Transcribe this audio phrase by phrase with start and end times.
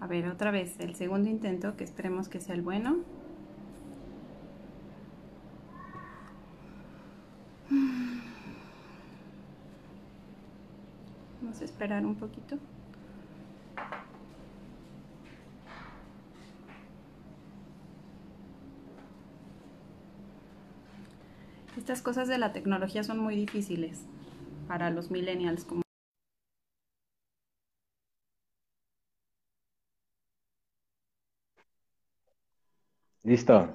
[0.00, 2.98] A ver, otra vez, el segundo intento, que esperemos que sea el bueno.
[11.40, 12.58] Vamos a esperar un poquito.
[21.76, 24.02] Estas cosas de la tecnología son muy difíciles
[24.66, 25.85] para los millennials como
[33.36, 33.70] Listo.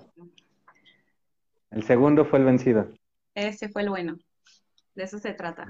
[1.70, 2.90] El segundo fue el vencido.
[3.36, 4.18] Ese fue el bueno.
[4.96, 5.68] De eso se trata.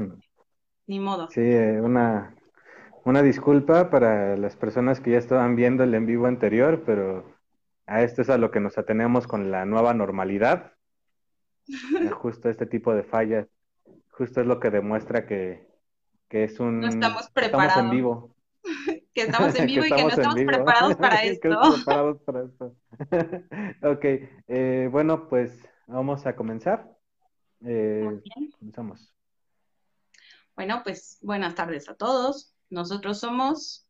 [0.88, 1.28] Ni modo.
[1.30, 2.34] Sí, eh, una,
[3.04, 7.36] una disculpa para las personas que ya estaban viendo el en vivo anterior, pero
[7.86, 10.72] a esto es a lo que nos atenemos con la nueva normalidad.
[12.14, 13.50] Justo este tipo de fallas,
[14.12, 15.68] justo es lo que demuestra que,
[16.30, 16.80] que es un...
[16.80, 17.72] No estamos preparados.
[17.72, 18.36] Estamos en vivo.
[19.14, 21.50] que estamos en vivo y que no estamos preparados para esto.
[21.76, 22.76] preparados para esto.
[23.88, 24.06] ok,
[24.48, 26.90] eh, bueno, pues vamos a comenzar.
[27.66, 28.22] Eh,
[28.60, 29.14] comenzamos.
[30.56, 32.56] Bueno, pues buenas tardes a todos.
[32.70, 33.88] Nosotros somos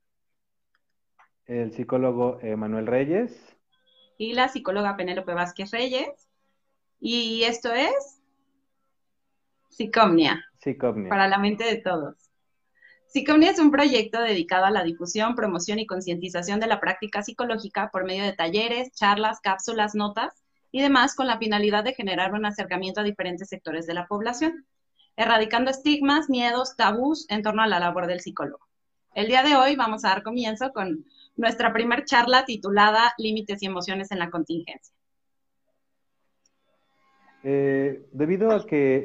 [1.45, 3.58] el psicólogo Manuel Reyes
[4.17, 6.30] y la psicóloga Penélope Vázquez Reyes.
[7.00, 8.22] Y esto es
[9.72, 10.45] Psicomnia.
[10.60, 11.10] Psicomnia.
[11.10, 12.31] Para la mente de todos.
[13.12, 17.90] Psicomnia es un proyecto dedicado a la difusión, promoción y concientización de la práctica psicológica
[17.92, 20.34] por medio de talleres, charlas, cápsulas, notas
[20.72, 24.66] y demás con la finalidad de generar un acercamiento a diferentes sectores de la población,
[25.17, 28.66] erradicando estigmas, miedos, tabús en torno a la labor del psicólogo.
[29.14, 31.04] El día de hoy vamos a dar comienzo con
[31.36, 34.95] nuestra primer charla titulada Límites y emociones en la contingencia.
[37.44, 39.04] Eh, debido a que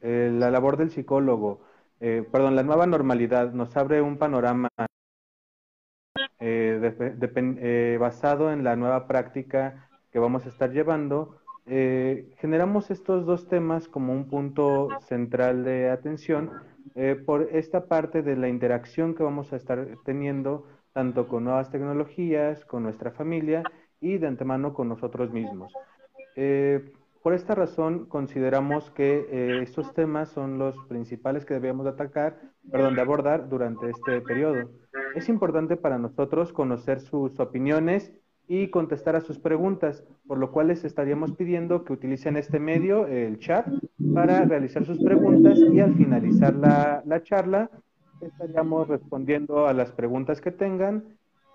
[0.00, 1.67] la labor del psicólogo,
[2.00, 4.68] eh, perdón, la nueva normalidad nos abre un panorama
[6.40, 13.88] eh, basado en la nueva práctica que vamos a estar llevando, generamos estos dos temas
[13.88, 16.50] como un punto central de atención
[17.26, 22.64] por esta parte de la interacción que vamos a estar teniendo tanto con nuevas tecnologías,
[22.64, 23.62] con nuestra familia
[24.00, 25.70] y de antemano con nosotros mismos.
[27.22, 32.40] Por esta razón, consideramos que eh, estos temas son los principales que debemos de atacar,
[32.70, 34.70] perdón, de abordar durante este periodo.
[35.14, 38.12] Es importante para nosotros conocer sus opiniones
[38.46, 43.06] y contestar a sus preguntas, por lo cual les estaríamos pidiendo que utilicen este medio,
[43.06, 43.66] el chat,
[44.14, 47.70] para realizar sus preguntas y al finalizar la, la charla
[48.20, 51.04] estaríamos respondiendo a las preguntas que tengan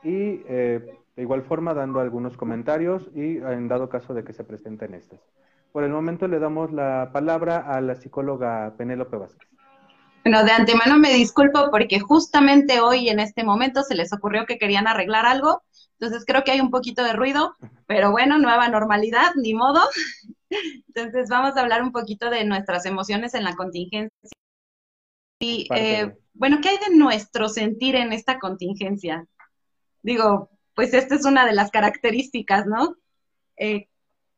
[0.04, 0.82] y eh,
[1.16, 5.20] de igual forma dando algunos comentarios y en dado caso de que se presenten estas.
[5.74, 9.50] Por el momento le damos la palabra a la psicóloga Penélope Vázquez.
[10.24, 14.60] Bueno, de antemano me disculpo porque justamente hoy en este momento se les ocurrió que
[14.60, 15.64] querían arreglar algo,
[16.00, 17.56] entonces creo que hay un poquito de ruido,
[17.88, 19.82] pero bueno, nueva normalidad, ni modo.
[20.88, 24.12] Entonces vamos a hablar un poquito de nuestras emociones en la contingencia.
[25.40, 29.26] Y eh, bueno, ¿qué hay de nuestro sentir en esta contingencia?
[30.04, 32.96] Digo, pues esta es una de las características, ¿no?
[33.58, 33.88] Eh,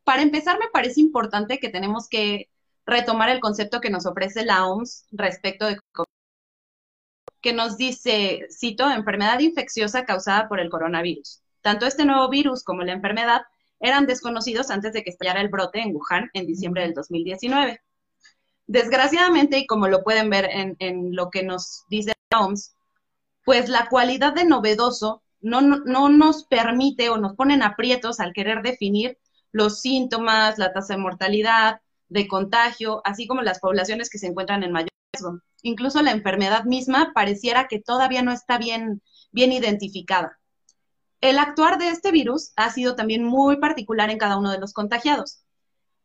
[0.06, 2.48] para empezar, me parece importante que tenemos que
[2.86, 5.80] retomar el concepto que nos ofrece la OMS respecto de
[7.40, 11.42] que nos dice, cito, enfermedad infecciosa causada por el coronavirus.
[11.60, 13.42] Tanto este nuevo virus como la enfermedad
[13.80, 17.80] eran desconocidos antes de que estallara el brote en Wuhan en diciembre del 2019.
[18.68, 22.76] Desgraciadamente, y como lo pueden ver en, lo que nos dice la OMS,
[23.44, 28.32] pues la cualidad de novedoso no, no, no nos permite o nos ponen aprietos al
[28.32, 29.18] querer definir
[29.56, 31.80] los síntomas, la tasa de mortalidad,
[32.10, 35.40] de contagio, así como las poblaciones que se encuentran en mayor riesgo.
[35.62, 39.00] Incluso la enfermedad misma pareciera que todavía no está bien,
[39.32, 40.38] identificada.
[41.22, 44.74] El actuar de este virus ha sido también muy particular en cada uno de los
[44.74, 45.40] contagiados,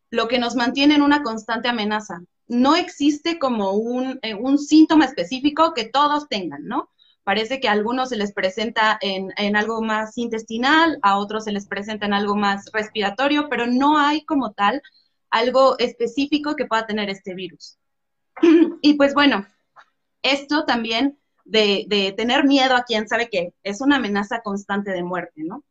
[0.09, 2.21] lo que nos mantiene en una constante amenaza.
[2.47, 6.89] No existe como un, eh, un síntoma específico que todos tengan, ¿no?
[7.23, 11.67] Parece que a algunos se les presenta en, algo más intestinal, a otros se les
[11.67, 14.81] presenta en algo más respiratorio, pero no hay como tal
[15.29, 17.77] algo específico que pueda tener este virus.
[18.81, 19.45] y pues bueno,
[20.23, 25.03] esto también de, de, tener miedo a quién sabe qué, es una amenaza constante de
[25.03, 25.63] muerte, ¿no?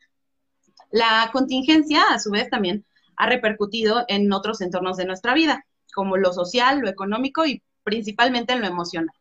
[0.93, 2.85] La contingencia, a su vez, también
[3.17, 5.64] ha repercutido en otros entornos de nuestra vida,
[5.94, 9.19] como lo social, lo económico y principalmente en lo emocional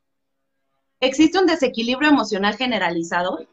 [0.99, 3.47] existe un desequilibrio emocional generalizado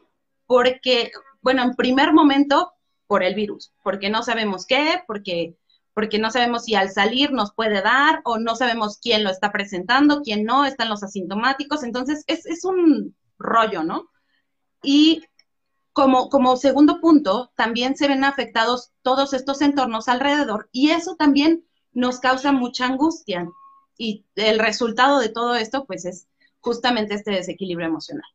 [0.45, 1.11] porque,
[1.41, 2.73] bueno, en primer momento
[3.07, 5.57] por el virus, porque no sabemos qué, porque,
[5.93, 9.51] porque no sabemos si al salir nos puede dar o no sabemos quién lo está
[9.51, 14.09] presentando, quién no, están los asintomáticos, entonces es, es un rollo, ¿no?
[14.83, 15.23] Y
[15.93, 21.65] como, como segundo punto, también se ven afectados todos estos entornos alrededor y eso también
[21.91, 23.49] nos causa mucha angustia.
[23.97, 26.27] Y el resultado de todo esto, pues, es
[26.67, 28.29] justamente este desequilibrio emocional.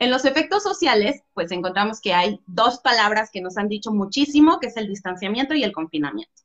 [0.00, 4.58] En los efectos sociales, pues encontramos que hay dos palabras que nos han dicho muchísimo,
[4.58, 6.42] que es el distanciamiento y el confinamiento.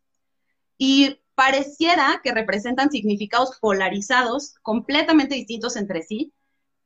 [0.77, 6.33] Y pareciera que representan significados polarizados, completamente distintos entre sí,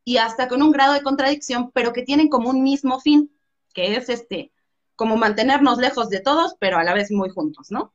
[0.06, 3.30] y hasta con un grado de contradicción, pero que tienen como un mismo fin,
[3.74, 4.54] que es este,
[4.95, 7.94] como mantenernos lejos de todos, pero a la vez muy juntos, ¿no?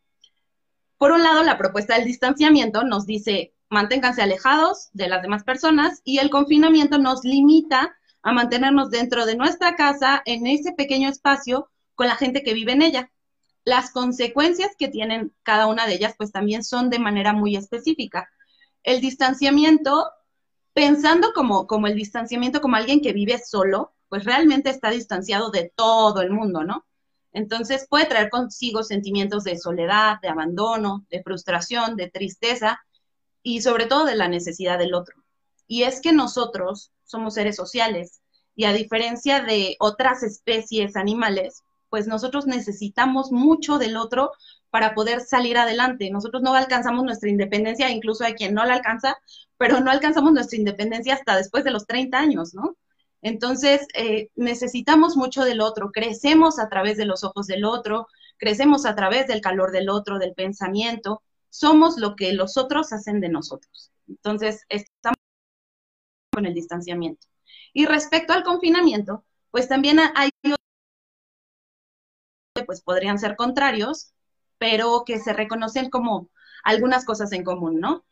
[0.98, 6.00] Por un lado, la propuesta del distanciamiento nos dice, manténganse alejados de las demás personas
[6.04, 11.70] y el confinamiento nos limita a mantenernos dentro de nuestra casa, en ese pequeño espacio,
[11.94, 13.10] con la gente que vive en ella.
[13.64, 18.28] Las consecuencias que tienen cada una de ellas, pues también son de manera muy específica.
[18.82, 20.10] El distanciamiento,
[20.72, 25.72] pensando como, como el distanciamiento como alguien que vive solo, pues realmente está distanciado de
[25.74, 26.86] todo el mundo, ¿no?
[27.32, 32.80] Entonces puede traer consigo sentimientos de soledad, de abandono, de frustración, de tristeza
[33.48, 35.22] y sobre todo de la necesidad del otro.
[35.68, 38.20] Y es que nosotros somos seres sociales
[38.56, 44.32] y a diferencia de otras especies animales, pues nosotros necesitamos mucho del otro
[44.70, 46.10] para poder salir adelante.
[46.10, 49.16] Nosotros no alcanzamos nuestra independencia, incluso hay quien no la alcanza,
[49.56, 52.76] pero no alcanzamos nuestra independencia hasta después de los 30 años, ¿no?
[53.22, 58.08] Entonces, eh, necesitamos mucho del otro, crecemos a través de los ojos del otro,
[58.38, 61.22] crecemos a través del calor del otro, del pensamiento,
[61.58, 63.90] somos lo que los otros hacen de nosotros.
[64.08, 65.16] Entonces, estamos
[66.32, 67.26] con el distanciamiento.
[67.72, 70.30] Y respecto al confinamiento, pues también hay
[72.64, 74.12] pues podrían ser contrarios,
[74.58, 76.30] pero que se reconocen como
[76.64, 78.04] algunas cosas en común, ¿no?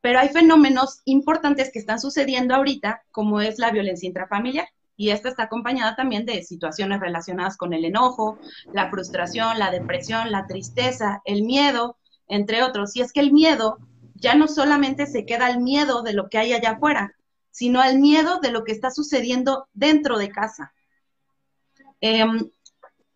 [0.00, 4.68] Pero hay fenómenos importantes que están sucediendo ahorita, como es la violencia intrafamiliar.
[4.96, 8.38] Y esta está acompañada también de situaciones relacionadas con el enojo,
[8.72, 11.98] la frustración, la depresión, la tristeza, el miedo,
[12.28, 12.94] entre otros.
[12.96, 13.78] Y es que el miedo
[14.14, 17.14] ya no solamente se queda al miedo de lo que hay allá afuera,
[17.50, 20.72] sino al miedo de lo que está sucediendo dentro de casa.
[22.00, 22.50] Em,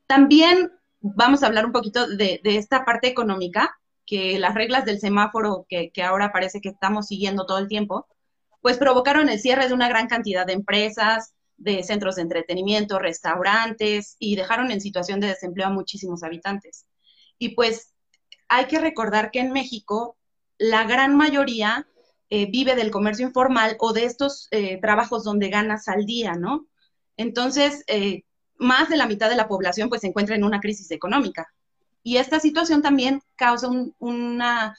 [0.07, 5.67] también vamos a hablar un poquito de, esta parte económica que las reglas del semáforo
[5.69, 8.07] que, ahora parece que estamos siguiendo todo el tiempo,
[8.61, 14.17] pues provocaron el cierre de una gran cantidad de empresas, de centros de entretenimiento, restaurantes
[14.19, 16.87] y dejaron en situación de desempleo a muchísimos habitantes.
[17.39, 17.93] Y pues
[18.53, 20.15] hay que recordar que en México
[20.59, 21.87] la gran mayoría
[22.29, 26.67] eh, vive del comercio informal o de estos eh, trabajos donde ganas al día, ¿no?
[27.17, 28.25] Entonces, eh,
[28.59, 31.51] más de la mitad de la población pues se encuentra en una crisis económica.
[32.03, 34.77] Y esta situación también causa una,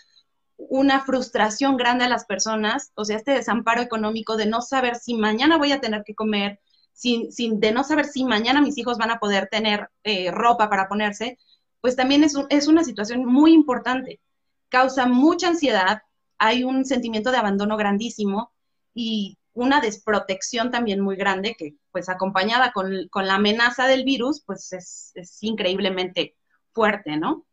[0.57, 5.15] una frustración grande a las personas, o sea, este desamparo económico de no saber si
[5.15, 6.59] mañana voy a tener que comer,
[6.93, 9.89] sin, sin de no saber si mañana mis hijos van a poder tener
[10.31, 11.39] ropa para ponerse,
[11.83, 14.21] pues también es, es una situación muy importante.
[14.69, 16.01] Causa mucha ansiedad,
[16.37, 18.53] hay un sentimiento de abandono grandísimo
[18.93, 24.71] y una desprotección también muy grande que pues acompañada con, la amenaza del virus pues
[24.71, 26.37] es, increíblemente
[26.71, 27.45] fuerte, ¿no?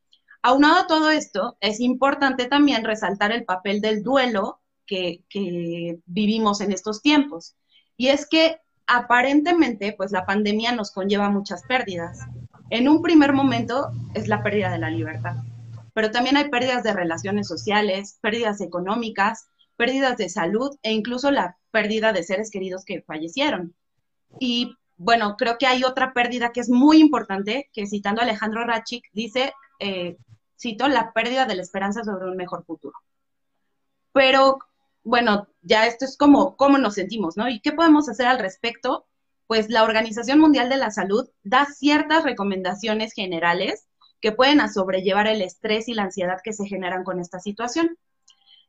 [0.42, 6.60] Aunado a todo esto, es importante también resaltar el papel del duelo que, que vivimos
[6.60, 7.56] en estos tiempos.
[7.96, 12.20] Y es que aparentemente pues la pandemia nos conlleva muchas pérdidas.
[12.70, 15.36] En un primer momento es la pérdida de la libertad,
[15.92, 21.56] pero también hay pérdidas de relaciones sociales, pérdidas económicas, pérdidas de salud e incluso la
[21.72, 23.74] pérdida de seres queridos que fallecieron.
[24.38, 28.64] Y bueno, creo que hay otra pérdida que es muy importante, que citando a Alejandro
[28.64, 30.16] Rachik, dice, eh,
[30.58, 32.94] cito, la pérdida de la esperanza sobre un mejor futuro.
[34.12, 34.58] Pero
[35.02, 37.48] bueno, ya esto es como cómo nos sentimos, ¿no?
[37.48, 39.06] ¿Y qué podemos hacer al respecto?
[39.50, 43.88] Pues la Organización Mundial de la Salud da ciertas recomendaciones generales
[44.20, 47.98] que pueden sobrellevar el estrés y la ansiedad que se generan con esta situación.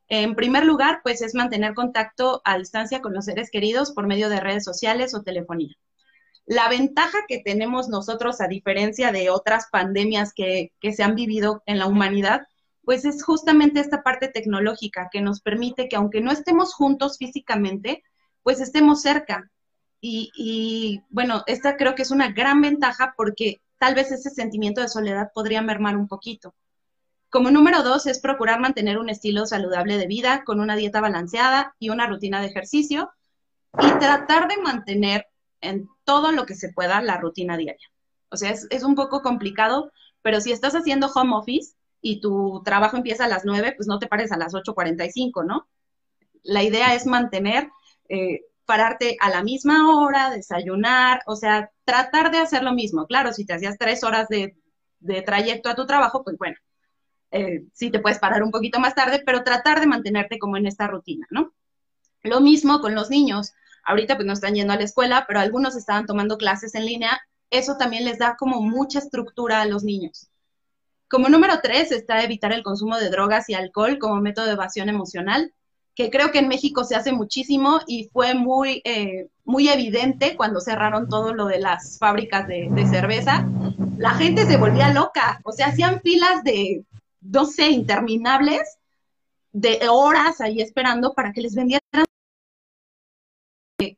[0.07, 4.27] En primer lugar, pues es mantener contacto a distancia con los seres queridos por medio
[4.27, 5.75] de redes sociales o telefonía.
[6.47, 11.77] La ventaja que tenemos nosotros, a diferencia de otras pandemias que, se han vivido en
[11.77, 12.47] la humanidad,
[12.83, 18.01] pues es justamente esta parte tecnológica que nos permite que aunque no estemos juntos físicamente,
[18.41, 19.51] pues estemos cerca.
[20.03, 24.87] Y, bueno, esta creo que es una gran ventaja porque tal vez ese sentimiento de
[24.87, 26.55] soledad podría mermar un poquito.
[27.29, 31.75] Como número dos es procurar mantener un estilo saludable de vida con una dieta balanceada
[31.79, 33.11] y una rutina de ejercicio
[33.79, 35.27] y tratar de mantener
[35.61, 37.87] en todo lo que se pueda la rutina diaria.
[38.29, 39.91] O sea, es, un poco complicado,
[40.21, 43.99] pero si estás haciendo home office y tu trabajo empieza a las 9, pues no
[43.99, 45.67] te pares a las 8.45, ¿no?
[46.43, 47.69] La idea es mantener,
[48.09, 53.05] eh, pararte a la misma hora, desayunar, o sea, tratar de hacer lo mismo.
[53.05, 54.55] Claro, si te hacías tres horas de,
[55.25, 56.55] trayecto a tu trabajo, pues bueno,
[57.31, 60.67] eh, sí te puedes parar un poquito más tarde, pero tratar de mantenerte como en
[60.67, 61.53] esta rutina, ¿no?
[62.23, 63.51] Lo mismo con los niños.
[63.83, 67.19] Ahorita pues no están yendo a la escuela, pero algunos estaban tomando clases en línea.
[67.49, 70.29] Eso también les da como mucha estructura a los niños.
[71.09, 74.87] Como número tres está evitar el consumo de drogas y alcohol como método de evasión
[74.87, 75.53] emocional
[75.95, 80.61] que creo que en México se hace muchísimo y fue muy, eh, muy evidente cuando
[80.61, 83.47] cerraron todo lo de las fábricas de, cerveza.
[83.97, 86.83] La gente se volvía loca, o sea, hacían filas de,
[87.21, 88.77] no sé, interminables,
[89.51, 91.81] de horas ahí esperando para que les vendieran.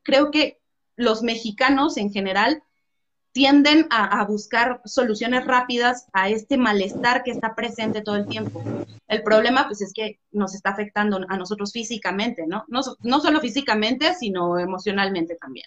[0.01, 0.59] Creo que
[0.95, 2.63] los mexicanos en general
[3.33, 8.63] tienden a, buscar soluciones rápidas a este malestar que está presente todo el tiempo.
[9.07, 12.65] El problema, pues, es que nos está afectando a nosotros físicamente, ¿no?
[12.67, 15.65] No, solo físicamente, sino emocionalmente también.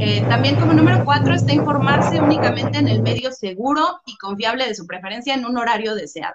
[0.00, 4.74] Eh, también como número cuatro está informarse únicamente en el medio seguro y confiable de
[4.74, 6.34] su preferencia en un horario deseado.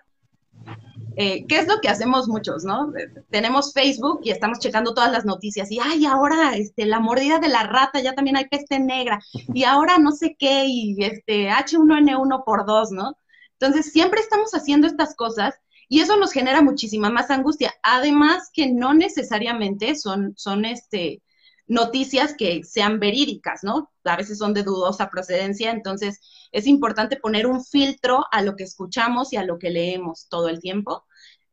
[1.15, 2.91] Eh, ¿Qué es lo que hacemos muchos, no?
[3.29, 7.49] Tenemos Facebook y estamos checando todas las noticias y, ay, ahora este, la mordida de
[7.49, 9.19] la rata, ya también hay peste negra
[9.53, 13.15] y ahora no sé qué y este H1N1 por dos, ¿no?
[13.59, 15.55] Entonces, siempre estamos haciendo estas cosas
[15.87, 17.73] y eso nos genera muchísima más angustia.
[17.83, 21.21] Además que no necesariamente son, son este,
[21.67, 23.91] noticias que sean verídicas, ¿no?
[24.03, 26.19] A veces son de dudosa procedencia, entonces
[26.51, 30.49] es importante poner un filtro a lo que escuchamos y a lo que leemos todo
[30.49, 31.05] el tiempo.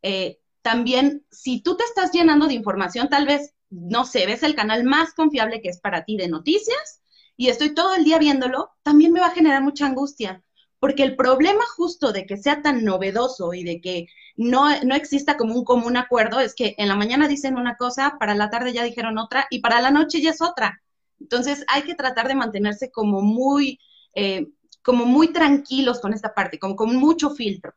[0.02, 4.54] Eh, también, si tú te estás llenando de información, tal vez, no sé, ves el
[4.54, 7.02] canal más confiable que es para ti de noticias
[7.36, 10.42] y estoy todo el día viéndolo, también me va a generar mucha angustia,
[10.78, 14.06] porque el problema justo de que sea tan novedoso y de que
[14.40, 18.16] no, no exista como un común acuerdo es que en la mañana dicen una cosa,
[18.18, 20.82] para la tarde ya dijeron otra y para la noche ya es otra.
[21.20, 23.78] Entonces hay que tratar de mantenerse como muy,
[24.14, 24.46] eh,
[24.82, 27.74] como muy tranquilos con esta parte, como con mucho filtro.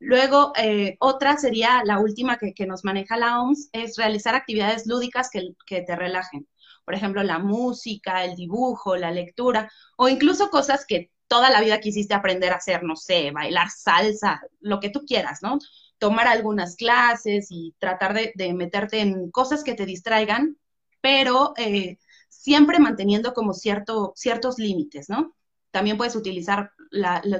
[0.00, 4.88] Luego, eh, otra sería la última que, que, nos maneja la OMS, es realizar actividades
[4.88, 6.48] lúdicas que, que, te relajen.
[6.84, 11.80] Por ejemplo, la música, el dibujo, la lectura, o incluso cosas que toda la vida
[11.80, 15.58] quisiste aprender a hacer, no sé, bailar salsa, lo que tú quieras, ¿no?
[15.98, 20.58] Tomar algunas clases y tratar de, meterte en cosas que te distraigan,
[21.00, 25.34] pero eh, siempre manteniendo como cierto, ciertos límites, ¿no?
[25.70, 26.72] También puedes utilizar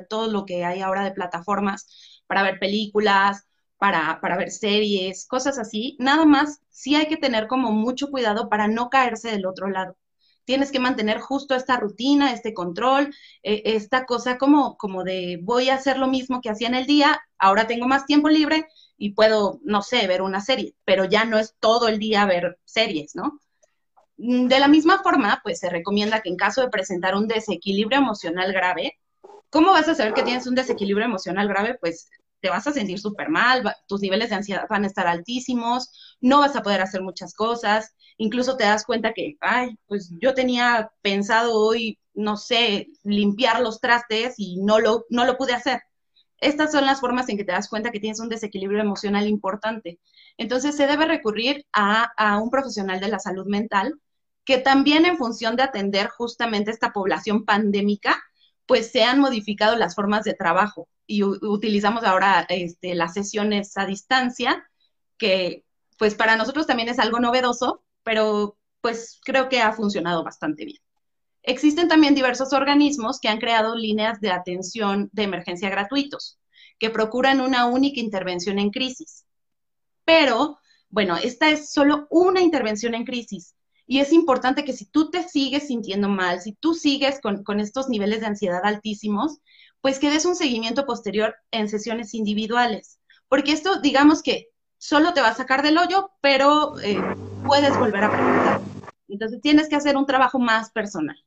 [0.09, 1.87] todo lo que hay ahora de plataformas
[2.27, 3.47] para ver películas,
[3.79, 5.97] para, para, ver series, cosas así.
[6.01, 9.97] Nada más, sí hay que tener como mucho cuidado para no caerse del otro lado.
[10.47, 15.69] Tienes que mantener justo esta rutina, este control, e, esta cosa como, como de voy
[15.69, 19.13] a hacer lo mismo que hacía en el día, ahora tengo más tiempo libre y
[19.13, 23.15] puedo, no sé, ver una serie, pero ya no es todo el día ver series,
[23.15, 23.41] ¿no?
[24.19, 27.99] Mm, de la misma forma, pues se recomienda que en caso de presentar un desequilibrio
[27.99, 28.99] emocional grave,
[29.51, 31.77] ¿cómo vas a saber que tienes un desequilibrio emocional grave?
[31.81, 32.09] Pues
[32.41, 36.41] te vas a sentir súper mal, tus niveles de ansiedad van a estar altísimos, no
[36.41, 40.91] vas a poder hacer muchas cosas, incluso te das cuenta que, ay, pues yo tenía
[41.03, 45.81] pensado hoy, no sé, limpiar los trastes y no lo, no lo pude hacer.
[46.39, 49.99] Estas son las formas en que te das cuenta que tienes un desequilibrio emocional importante.
[50.37, 53.99] Entonces se debe recurrir a, a un profesional de la salud mental
[54.45, 58.23] que también en función de atender justamente esta población pandémica,
[58.67, 63.87] pues se han modificado las formas de trabajo y utilizamos ahora este, las sesiones a
[63.87, 64.69] distancia,
[65.19, 65.65] que
[65.99, 70.79] pues para nosotros también es algo novedoso, pero pues creo que ha funcionado bastante bien.
[71.43, 76.39] Existen también diversos organismos que han creado líneas de atención de emergencia gratuitos,
[76.79, 79.25] que procuran una única intervención en crisis.
[80.05, 80.59] Pero,
[80.89, 83.55] bueno, esta es solo una intervención en crisis.
[83.87, 87.89] Y es importante que si tú te sigues sintiendo mal, si tú sigues con, estos
[87.89, 89.39] niveles de ansiedad altísimos,
[89.87, 92.99] pues que des un seguimiento posterior en sesiones individuales.
[93.29, 97.01] Porque esto, digamos que solo te va a sacar del hoyo, pero eh,
[97.45, 98.61] puedes volver a preguntar.
[99.07, 101.25] Entonces tienes que hacer un trabajo más personal.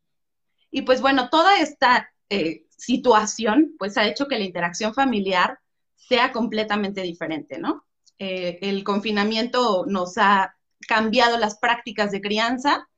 [0.72, 5.58] Y pues bueno, toda esta eh, situación pues ha hecho que la interacción familiar
[5.96, 7.86] sea completamente diferente, ¿no?
[8.18, 12.90] Eh, el confinamiento nos ha cambiado las prácticas de crianza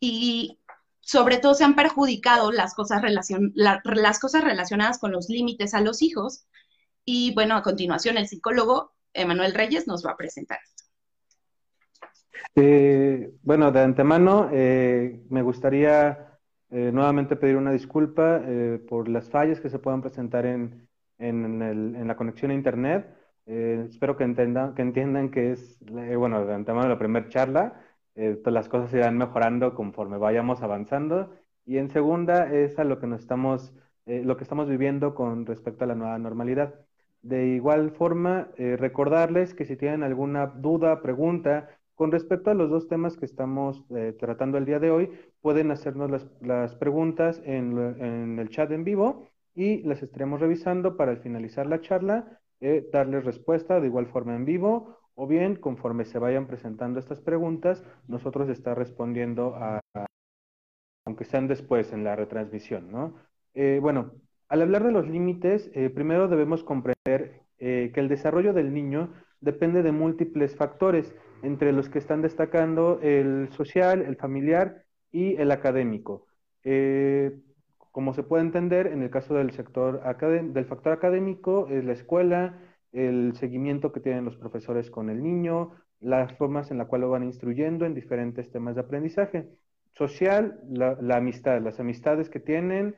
[0.00, 0.57] y
[1.08, 6.44] sobre todo se han perjudicado las cosas, relacionadas con los límites a los hijos.
[7.02, 10.84] Y bueno, a continuación el psicólogo Emanuel Reyes nos va a presentar esto.
[12.54, 16.38] Eh, bueno, de antemano eh, me gustaría
[16.68, 18.42] eh, nuevamente pedir una disculpa
[18.86, 20.88] por las fallas que se puedan presentar en,
[21.18, 23.08] la conexión a Internet.
[23.46, 24.26] Espero que,
[24.76, 25.78] que entiendan que es,
[26.18, 27.80] bueno, de antemano la primera charla.
[28.18, 31.30] Eh, las cosas irán mejorando conforme vayamos avanzando.
[31.64, 33.72] Y en segunda es a lo que nos estamos,
[34.06, 36.74] eh, lo que estamos viviendo con respecto a la nueva normalidad.
[37.22, 42.70] De igual forma, eh, recordarles que si tienen alguna duda, pregunta con respecto a los
[42.70, 43.84] dos temas que estamos
[44.20, 45.10] tratando el día de hoy,
[45.40, 50.96] pueden hacernos las, las preguntas en, en, el chat en vivo y las estaremos revisando
[50.96, 52.40] para al finalizar la charla
[52.92, 57.82] darles respuesta de igual forma en vivo o bien conforme se vayan presentando estas preguntas,
[58.06, 59.80] nosotros está respondiendo a,
[61.04, 63.16] aunque sean después en la retransmisión, ¿no?
[63.54, 64.12] Eh, bueno,
[64.48, 69.12] al hablar de los límites, eh, primero debemos comprender eh, que el desarrollo del niño
[69.40, 75.50] depende de múltiples factores, entre los que están destacando el social, el familiar y el
[75.50, 76.26] académico.
[77.90, 80.00] como se puede entender, en el caso del sector
[80.54, 82.67] del factor académico, es la escuela,
[83.06, 87.10] el seguimiento que tienen los profesores con el niño, las formas en las cuales lo
[87.10, 89.48] van instruyendo en diferentes temas de aprendizaje.
[89.94, 92.94] Social, la, amistad, las amistades que tienen,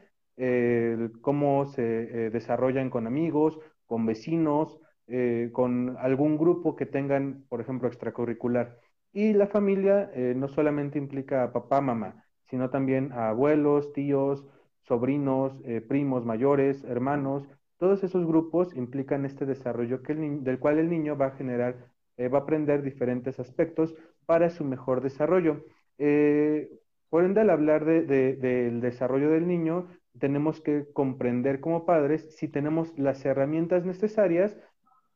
[1.21, 7.61] cómo se eh, desarrollan con amigos, con vecinos, eh, con algún grupo que tengan, por
[7.61, 8.79] ejemplo, extracurricular.
[9.13, 14.47] Y la familia eh, no solamente implica a papá, mamá, sino también a abuelos, tíos,
[14.83, 15.55] sobrinos,
[15.89, 17.47] primos mayores, hermanos,
[17.81, 21.77] todos esos grupos implican este desarrollo del cual el niño va a generar,
[22.19, 23.95] eh, va a aprender diferentes aspectos
[24.27, 25.65] para su mejor desarrollo.
[25.97, 26.69] Eh,
[27.09, 32.97] por ende, al hablar del desarrollo del niño, tenemos que comprender como padres si tenemos
[32.99, 34.57] las herramientas necesarias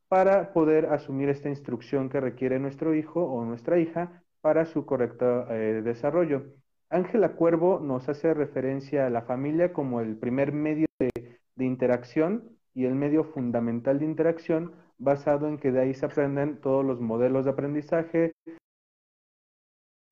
[0.09, 5.51] para poder asumir esta instrucción que requiere nuestro hijo o nuestra hija para su correcto
[5.51, 6.47] eh, desarrollo.
[6.89, 12.85] Ángela Cuervo nos hace referencia a la familia como el primer medio de interacción y
[12.85, 17.45] el medio fundamental de interacción basado en que de ahí se aprenden todos los modelos
[17.45, 18.33] de aprendizaje,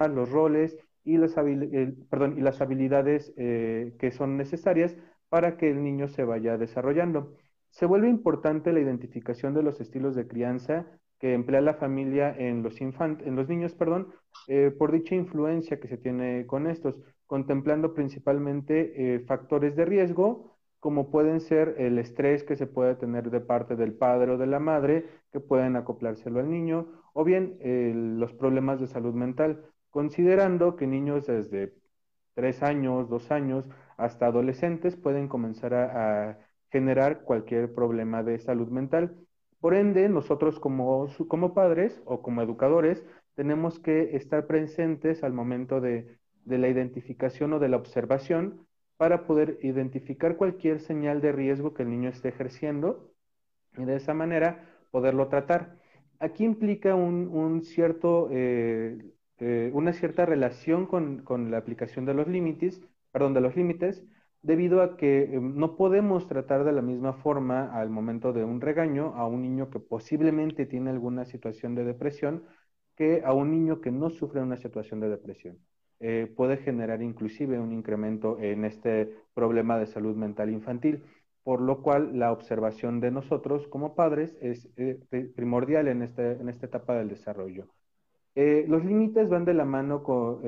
[0.08, 1.36] los roles y las,
[2.60, 4.96] habilidades eh, que son necesarias
[5.28, 7.34] para que el niño se vaya desarrollando.
[7.70, 10.86] Se vuelve importante la identificación de los estilos de crianza
[11.18, 14.08] que emplea la familia en los, en los niños perdón,
[14.48, 20.51] eh, por dicha influencia que se tiene con estos, contemplando principalmente eh, factores de riesgo
[20.82, 24.48] como pueden ser el estrés que se puede tener de parte del padre o de
[24.48, 27.56] la madre, que pueden acoplárselo al niño, o bien
[28.18, 31.72] los problemas de salud mental, considerando que niños desde
[32.34, 33.64] tres años, dos años,
[33.96, 36.40] hasta adolescentes pueden comenzar a,
[36.72, 39.14] generar cualquier problema de salud mental.
[39.60, 43.04] Por ende, nosotros como, como padres o como educadores
[43.36, 48.66] tenemos que estar presentes al momento de, de la identificación o de la observación
[49.02, 53.12] para poder identificar cualquier señal de riesgo que el niño esté ejerciendo
[53.76, 55.76] y de esa manera poderlo tratar.
[56.20, 58.96] Aquí implica un, cierto, eh,
[59.40, 64.04] eh, una cierta relación con, la aplicación de los límites, perdón, de los límites,
[64.40, 68.60] debido a que eh, no podemos tratar de la misma forma al momento de un
[68.60, 72.44] regaño a un niño que posiblemente tiene alguna situación de depresión
[72.94, 75.58] que a un niño que no sufre una situación de depresión.
[76.04, 81.04] Eh, puede generar inclusive un incremento en este problema de salud mental infantil,
[81.44, 84.98] por lo cual la observación de nosotros como padres es eh,
[85.36, 87.68] primordial en, este, en esta etapa del desarrollo.
[88.34, 90.40] Eh, los límites van de la mano con,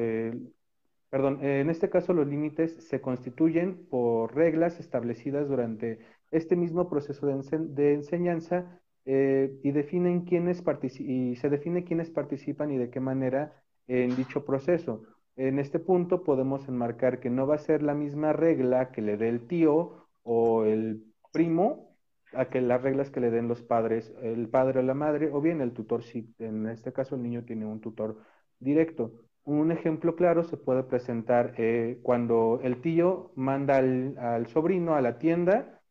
[1.08, 6.00] perdón, en este caso los límites se constituyen por reglas establecidas durante
[6.32, 10.64] este mismo proceso de, enseñanza y, definen quiénes
[10.98, 15.04] y se define quiénes participan y de qué manera en dicho proceso.
[15.36, 19.16] En este punto podemos enmarcar que no va a ser la misma regla que le
[19.16, 21.96] dé el tío o el primo
[22.32, 25.40] a que las reglas que le den los padres, el padre o la madre, o
[25.40, 28.18] bien el tutor, si en este caso el niño tiene un tutor
[28.60, 29.12] directo.
[29.44, 35.02] Un ejemplo claro se puede presentar eh, cuando el tío manda al, al, sobrino a
[35.02, 35.82] la tienda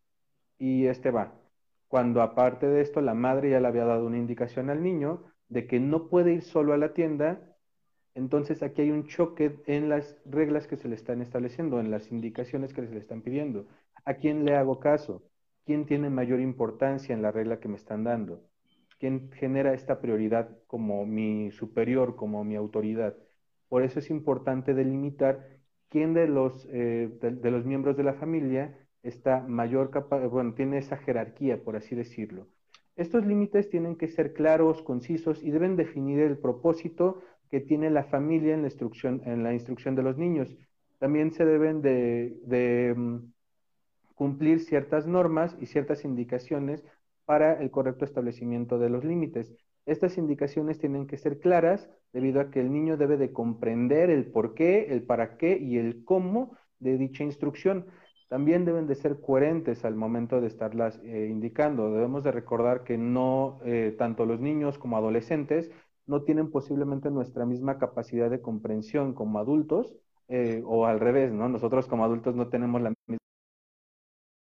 [0.57, 1.35] y este va.
[1.87, 5.67] Cuando aparte de esto la madre ya le había dado una indicación al niño de
[5.67, 7.52] que no puede ir solo a la tienda
[8.15, 12.11] entonces aquí hay un choque en las reglas que se le están estableciendo, en las
[12.11, 13.67] indicaciones que se le están pidiendo.
[14.05, 15.23] ¿A quién le hago caso?
[15.65, 18.43] ¿Quién tiene mayor importancia en la regla que me están dando?
[18.99, 23.15] ¿Quién genera esta prioridad como mi superior, como mi autoridad?
[23.69, 25.47] Por eso es importante delimitar
[25.89, 30.77] quién de los, eh, de, los miembros de la familia está mayor capaz, bueno, tiene
[30.77, 32.47] esa jerarquía, por así decirlo.
[32.95, 37.21] Estos límites tienen que ser claros, concisos y deben definir el propósito
[37.53, 40.49] que tiene la familia en la instrucción, en la instrucción de los niños.
[40.97, 43.31] También se deben de, mm,
[44.15, 46.83] cumplir ciertas normas y ciertas indicaciones
[47.25, 49.53] para el correcto establecimiento de los límites.
[49.85, 54.31] Estas indicaciones tienen que ser claras debido a que el niño debe de comprender el
[54.31, 57.85] por qué, el para qué y el cómo de dicha instrucción.
[58.29, 61.93] También deben de ser coherentes al momento de estarlas eh, indicando.
[61.93, 65.69] Debemos de recordar que no eh, tanto los niños como adolescentes
[66.05, 69.95] no tienen posiblemente nuestra misma capacidad de comprensión como adultos
[70.27, 71.49] eh, o al revés, ¿no?
[71.49, 73.17] Nosotros como adultos no tenemos la misma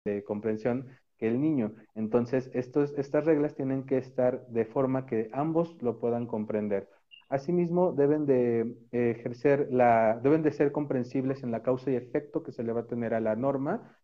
[0.05, 0.87] de comprensión
[1.19, 1.75] que el niño.
[1.95, 6.89] Entonces, estas reglas tienen que estar de forma que ambos lo puedan comprender.
[7.29, 12.53] Asimismo, deben de ejercer la, deben de ser comprensibles en la causa y efecto que
[12.53, 13.99] se le va a tener a la norma.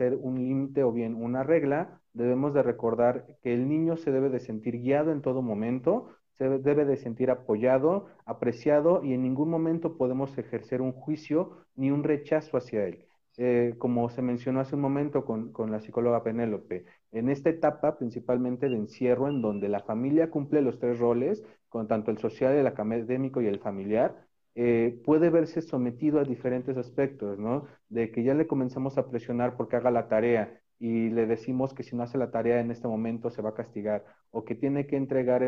[0.00, 4.30] Ser un límite o bien una regla, debemos de recordar que el niño se debe
[4.30, 6.08] de sentir guiado en todo momento,
[6.38, 11.90] se debe de sentir apoyado, apreciado y en ningún momento podemos ejercer un juicio ni
[11.90, 13.04] un rechazo hacia él.
[13.36, 18.70] Eh, como se mencionó hace un momento con, la psicóloga Penélope, en esta etapa principalmente
[18.70, 22.66] de encierro en donde la familia cumple los tres roles, con tanto el social, el
[22.66, 24.29] académico y el familiar,
[24.62, 27.66] eh, puede verse sometido a diferentes aspectos, ¿no?
[27.88, 31.82] De que ya le comenzamos a presionar porque haga la tarea y le decimos que
[31.82, 34.86] si no hace la tarea en este momento se va a castigar, o que tiene
[34.86, 35.40] que entregar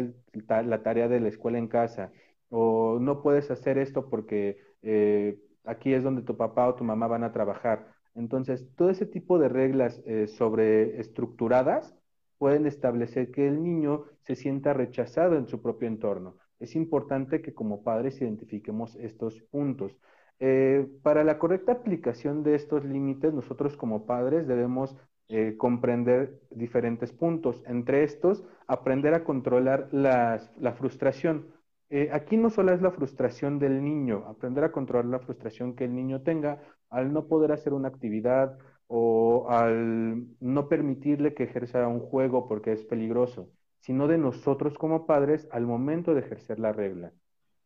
[0.48, 2.10] la tarea de la escuela en casa,
[2.48, 7.06] o no puedes hacer esto porque eh, aquí es donde tu papá o tu mamá
[7.06, 7.92] van a trabajar.
[8.14, 11.94] Entonces, todo ese tipo de reglas eh, sobre estructuradas
[12.38, 16.38] pueden establecer que el niño se sienta rechazado en su propio entorno.
[16.62, 19.96] Es importante que como padres identifiquemos estos puntos.
[20.38, 24.96] Eh, para la correcta aplicación de estos límites, nosotros como padres debemos
[25.28, 27.62] eh, comprender diferentes puntos.
[27.66, 31.48] Entre estos, aprender a controlar la frustración.
[31.94, 35.84] Eh, aquí no solo es la frustración del niño, aprender a controlar la frustración que
[35.84, 41.86] el niño tenga al no poder hacer una actividad o al no permitirle que ejerza
[41.88, 43.50] un juego porque es peligroso,
[43.82, 47.12] sino de nosotros como padres al momento de ejercer la regla.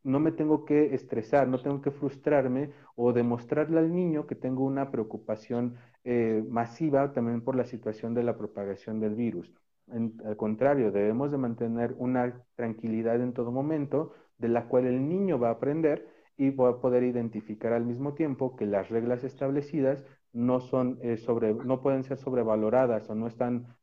[0.03, 4.65] No me tengo que estresar, no tengo que frustrarme o demostrarle al niño que tengo
[4.65, 9.55] una preocupación eh, masiva también por la situación de la propagación del virus
[9.89, 15.39] al contrario, debemos de mantener una tranquilidad en todo momento de la cual el niño
[15.39, 20.05] va a aprender y va a poder identificar al mismo tiempo que las reglas establecidas
[20.33, 23.76] no son eh, sobre, no pueden ser sobrevaloradas o no están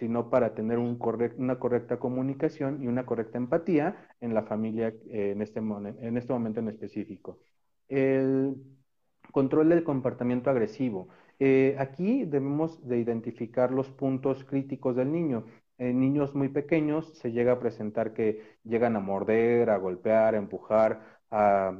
[0.00, 0.98] sino para tener un
[1.36, 6.32] una correcta comunicación y una correcta empatía en la familia eh, en, este, en este
[6.32, 7.38] momento en específico.
[7.88, 8.56] El
[9.30, 11.08] control del comportamiento agresivo.
[11.38, 15.44] Eh, aquí debemos de identificar los puntos críticos del niño.
[15.76, 20.38] En niños muy pequeños se llega a presentar que llegan a morder, a golpear, a
[20.38, 21.72] empujar, a,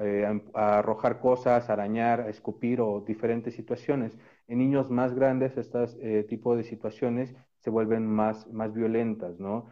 [0.00, 4.18] eh, arrojar cosas, a arañar, a escupir o diferentes situaciones.
[4.48, 9.66] En niños más grandes, este tipo de situaciones se vuelven más, más violentas, ¿no?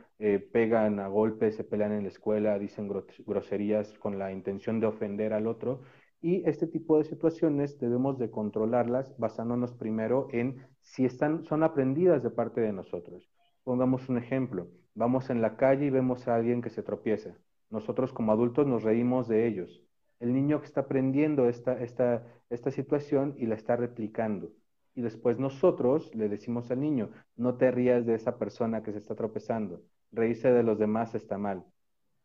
[0.53, 2.89] pegan a golpes, se pelean en la escuela, dicen
[3.27, 5.83] groserías con la intención de ofender al otro
[6.25, 12.23] y este tipo de situaciones debemos de controlarlas basándonos primero en si están, son aprendidas
[12.23, 13.31] de parte de nosotros.
[13.63, 14.69] Pongamos un ejemplo.
[14.95, 17.37] Vamos en la calle y vemos a alguien que se tropieza.
[17.71, 19.83] Nosotros como adultos nos reímos de ellos.
[20.21, 24.53] El niño que está aprendiendo esta, esta, esta situación y la está replicando.
[24.95, 28.99] Y después nosotros le decimos al niño, no te rías de esa persona que se
[28.99, 29.83] está tropezando.
[30.13, 31.65] Reírse de los demás está mal.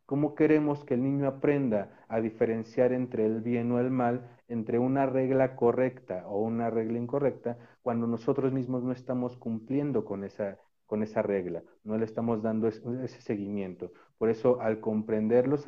[0.06, 4.80] ¿Cómo queremos que el niño aprenda a diferenciar entre el bien o el mal, entre
[4.80, 10.58] una regla correcta o una regla incorrecta, cuando nosotros mismos no estamos cumpliendo con esa,
[10.90, 13.92] con esa regla, no le estamos dando ese seguimiento?
[14.18, 15.68] Por eso, al comprender los,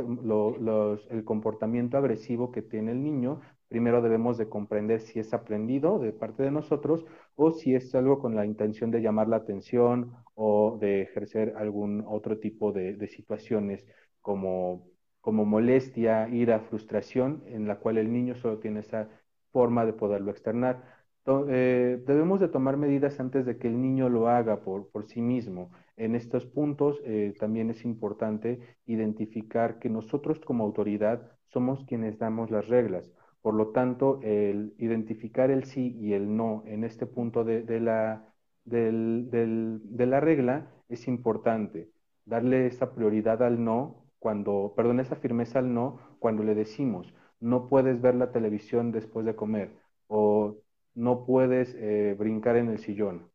[1.10, 6.12] el comportamiento agresivo que tiene el niño, primero debemos de comprender si es aprendido de
[6.12, 7.06] parte de nosotros
[7.36, 12.04] o si es algo con la intención de llamar la atención o de ejercer algún
[12.08, 13.86] otro tipo de, de situaciones
[14.22, 14.88] como,
[15.22, 19.08] como molestia, ira, frustración, en la cual el niño solo tiene esa
[19.52, 21.01] forma de poderlo externar.
[21.28, 25.22] Eh, debemos de tomar medidas antes de que el niño lo haga por, por sí
[25.22, 25.72] mismo.
[25.96, 32.50] En estos puntos eh, también es importante identificar que nosotros como autoridad somos quienes damos
[32.50, 33.12] las reglas.
[33.42, 38.34] Por lo tanto, el identificar el sí y el no en este punto de, la,
[38.66, 41.92] de la regla es importante.
[42.26, 47.68] Darle esa prioridad al no cuando, perdón, esa firmeza al no, cuando le decimos, no
[47.68, 49.72] puedes ver la televisión después de comer
[50.08, 50.61] o
[50.94, 53.30] no puedes eh, brincar en el sillón.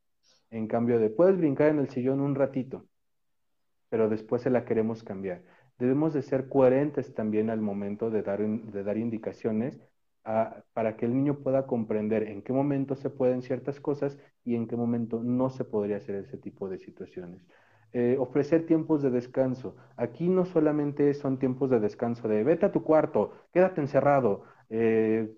[0.50, 2.86] En cambio de, puedes brincar en el sillón un ratito,
[3.88, 5.42] pero después se la queremos cambiar.
[5.78, 9.80] Debemos de ser coherentes también al momento de dar, de dar indicaciones
[10.72, 14.66] para que el niño pueda comprender en qué momento se pueden ciertas cosas y en
[14.66, 17.46] qué momento no se podría hacer ese tipo de situaciones.
[17.92, 19.76] Eh, ofrecer tiempos de descanso.
[19.96, 25.32] Aquí no solamente son tiempos de descanso de vete a tu cuarto, quédate encerrado, eh,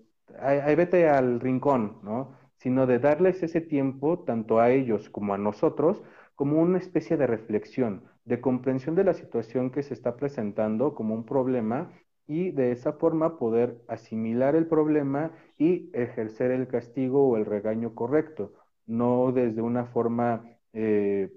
[0.75, 2.35] vete al rincón, ¿no?
[2.57, 6.03] Sino de darles ese tiempo tanto a ellos como a nosotros
[6.35, 11.13] como una especie de reflexión, de comprensión de la situación que se está presentando como
[11.13, 11.91] un problema
[12.27, 17.93] y de esa forma poder asimilar el problema y ejercer el castigo o el regaño
[17.93, 18.53] correcto,
[18.85, 21.29] no desde una forma eh,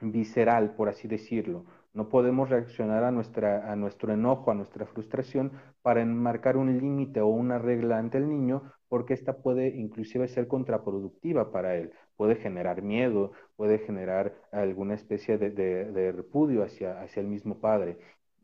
[0.00, 1.66] visceral, por así decirlo.
[1.94, 5.52] No podemos reaccionar a, nuestra, a nuestro enojo, a nuestra frustración
[5.82, 10.48] para enmarcar un límite o una regla ante el niño, porque esta puede inclusive ser
[10.48, 11.92] contraproductiva para él.
[12.16, 17.98] Puede generar miedo, puede generar alguna especie de, repudio hacia, hacia el mismo padre.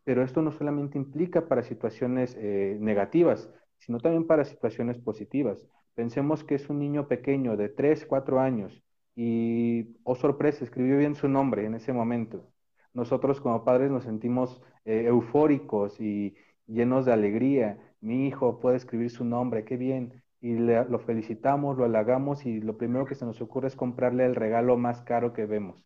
[0.05, 5.67] Pero esto no solamente implica para situaciones eh, negativas, sino también para situaciones positivas.
[5.95, 8.83] Pensemos que es un niño pequeño de 3, 4 años
[9.17, 12.53] y, oh sorpresa, escribió bien su nombre en ese momento.
[12.95, 17.79] Nosotros como padres nos sentimos eh, eufóricos y llenos de alegría.
[18.01, 20.23] Mi hijo puede escribir su nombre, qué bien.
[20.41, 24.37] Y lo felicitamos, lo halagamos y lo primero que se nos ocurre es comprarle el
[24.37, 25.85] regalo más caro que vemos.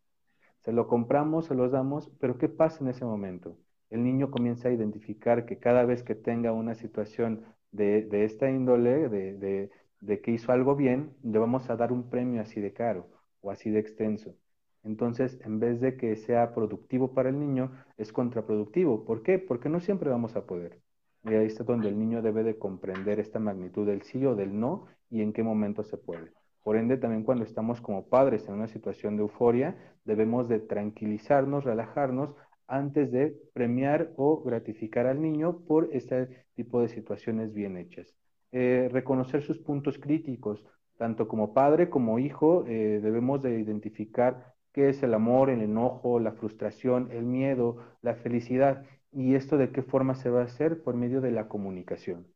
[0.60, 3.58] Se lo compramos, se los damos, pero ¿qué pasa en ese momento?
[3.90, 9.08] El niño comienza a identificar que cada vez que tenga una situación de, esta índole,
[9.08, 9.70] de,
[10.02, 13.08] de que hizo algo bien, le vamos a dar un premio así de caro
[13.40, 14.36] o así de extenso.
[14.84, 19.04] Entonces, en vez de que sea productivo para el niño, es contraproductivo.
[19.04, 19.38] ¿Por qué?
[19.38, 20.80] Porque no siempre vamos a poder.
[21.24, 24.58] Y ahí está donde el niño debe de comprender esta magnitud del sí o del
[24.58, 26.32] no y en qué momento se puede.
[26.64, 31.64] Por ende, también cuando estamos como padres en una situación de euforia, debemos de tranquilizarnos,
[31.64, 32.34] relajarnos
[32.66, 38.14] antes de premiar o gratificar al niño por este tipo de situaciones bien hechas.
[38.50, 40.64] Eh, reconocer sus puntos críticos,
[40.98, 46.18] tanto como padre como hijo, eh, debemos de identificar qué es el amor, el enojo,
[46.18, 50.82] la frustración, el miedo, la felicidad, y esto de qué forma se va a hacer
[50.82, 52.26] por medio de la comunicación.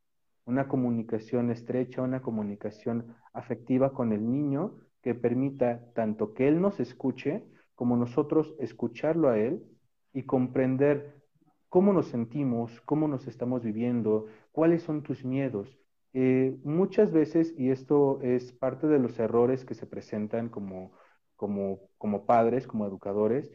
[0.45, 6.79] Una comunicación estrecha, una comunicación afectiva con el niño que permita tanto que él nos
[6.81, 7.45] escuche
[7.75, 9.65] como nosotros escucharlo a él
[10.13, 11.23] y comprender
[11.69, 15.79] cómo nos sentimos, cómo nos estamos viviendo, cuáles son tus miedos,
[16.19, 20.93] eh, muchas veces, y esto es parte de los errores que se presentan como,
[21.37, 23.51] como, como padres, como educadores,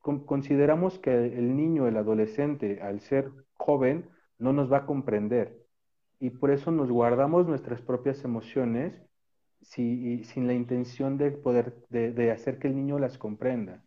[0.00, 5.64] consideramos que el niño, el adolescente, al ser joven, no nos va a comprender.
[6.20, 8.94] Y por eso nos guardamos nuestras propias emociones
[9.62, 13.82] sin la intención de poder, de, hacer que el niño las comprenda.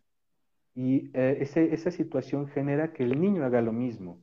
[0.74, 4.22] Y eh, esa situación genera que el niño haga lo mismo.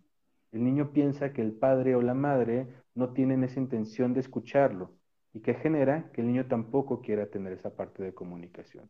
[0.53, 4.93] El niño piensa que el padre o la madre no tienen esa intención de escucharlo
[5.33, 8.89] y que genera que el niño tampoco quiera tener esa parte de comunicación.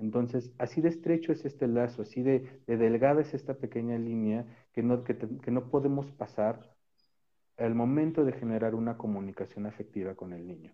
[0.00, 4.82] Entonces, así de estrecho es este lazo, así de, delgada es esta pequeña línea que
[4.82, 5.14] no, que,
[5.50, 6.74] no podemos pasar
[7.58, 10.72] al momento de generar una comunicación afectiva con el niño.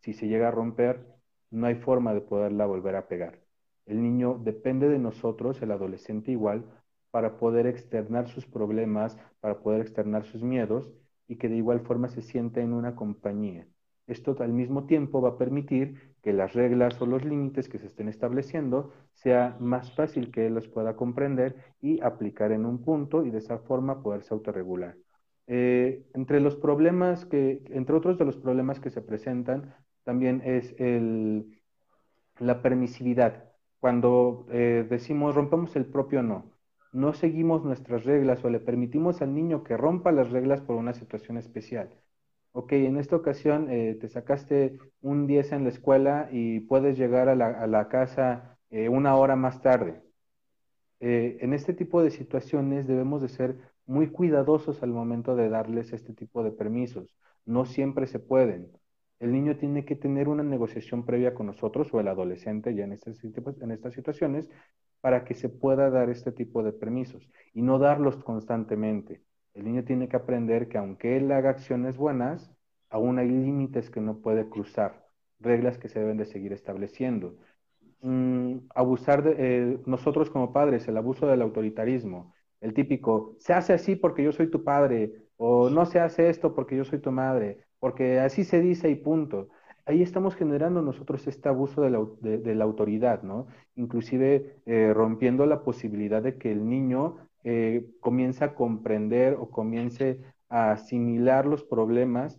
[0.00, 1.04] Si se llega a romper,
[1.50, 3.40] no hay forma de poderla volver a pegar.
[3.84, 6.64] El niño depende de nosotros, el adolescente igual,
[7.10, 10.88] para poder externar sus problemas, para poder externar sus miedos
[11.26, 13.66] y que de igual forma se sienta en una compañía.
[14.06, 17.86] Esto al mismo tiempo va a permitir que las reglas o los límites que se
[17.86, 23.24] estén estableciendo sea más fácil que él los pueda comprender y aplicar en un punto
[23.24, 24.94] y de esa forma poderse autorregular.
[25.46, 30.74] Eh, entre los problemas que, entre otros de los problemas que se presentan, también es
[30.78, 31.62] el,
[32.38, 33.50] la permisividad.
[33.80, 36.52] Cuando eh, decimos rompemos el propio no,
[36.92, 40.92] no seguimos nuestras reglas o le permitimos al niño que rompa las reglas por una
[40.92, 41.88] situación especial.
[42.58, 47.28] Ok, en esta ocasión eh, te sacaste un 10 en la escuela y puedes llegar
[47.28, 50.02] a la, casa eh, una hora más tarde.
[50.98, 55.92] Eh, en este tipo de situaciones debemos de ser muy cuidadosos al momento de darles
[55.92, 57.14] este tipo de permisos.
[57.44, 58.72] No siempre se pueden.
[59.20, 62.92] El niño tiene que tener una negociación previa con nosotros o el adolescente ya en
[62.92, 64.50] estas, en estas situaciones
[65.00, 69.22] para que se pueda dar este tipo de permisos y no darlos constantemente.
[69.58, 72.48] El niño tiene que aprender que aunque él haga acciones buenas,
[72.90, 75.04] aún hay límites que no puede cruzar,
[75.40, 77.36] reglas que se deben de seguir estableciendo.
[78.02, 83.72] Mm, abusar de eh, nosotros como padres, el abuso del autoritarismo, el típico, se hace
[83.72, 87.10] así porque yo soy tu padre, o no se hace esto porque yo soy tu
[87.10, 89.48] madre, porque así se dice y punto
[89.88, 91.90] ahí estamos generando nosotros este abuso de
[92.54, 93.46] la, autoridad, ¿no?
[93.74, 100.20] Inclusive eh, rompiendo la posibilidad de que el niño eh, comience a comprender o comience
[100.48, 102.38] a asimilar los problemas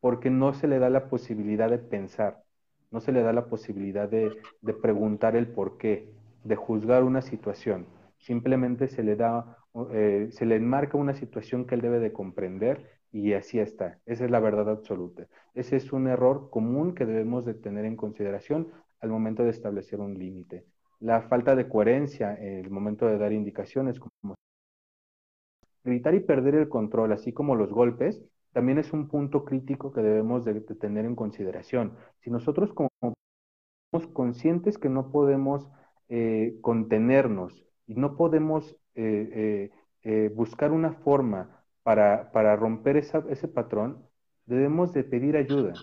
[0.00, 2.42] porque no se le da la posibilidad de pensar,
[2.90, 4.36] no se le da la posibilidad de,
[4.80, 6.12] preguntar el por qué,
[6.44, 7.86] de juzgar una situación.
[8.18, 9.58] Simplemente se le da,
[9.92, 13.98] eh, se le enmarca una situación que él debe de comprender y así está.
[14.06, 15.26] Esa es la verdad absoluta.
[15.54, 18.68] Ese es un error común que debemos de tener en consideración
[19.00, 20.64] al momento de establecer un límite.
[21.00, 24.00] La falta de coherencia en el momento de dar indicaciones,
[25.86, 28.22] gritar y perder el control, así como los golpes,
[28.52, 31.94] también es un punto crítico que debemos de, tener en consideración.
[32.20, 35.70] Si nosotros como somos conscientes que no podemos
[36.08, 39.70] eh, contenernos y no podemos eh,
[40.02, 44.04] eh, buscar una forma para, para romper ese patrón,
[44.46, 45.74] debemos de pedir ayuda.